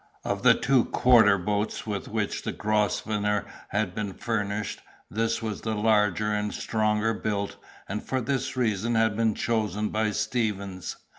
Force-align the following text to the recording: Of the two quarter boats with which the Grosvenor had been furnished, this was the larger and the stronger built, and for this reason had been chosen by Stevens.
Of 0.23 0.41
the 0.41 0.55
two 0.55 0.85
quarter 0.85 1.37
boats 1.37 1.85
with 1.85 2.07
which 2.07 2.41
the 2.41 2.51
Grosvenor 2.51 3.45
had 3.69 3.93
been 3.93 4.15
furnished, 4.15 4.81
this 5.11 5.43
was 5.43 5.61
the 5.61 5.75
larger 5.75 6.33
and 6.33 6.49
the 6.49 6.55
stronger 6.59 7.13
built, 7.13 7.57
and 7.87 8.01
for 8.01 8.19
this 8.19 8.57
reason 8.57 8.95
had 8.95 9.15
been 9.15 9.35
chosen 9.35 9.89
by 9.89 10.09
Stevens. 10.09 10.95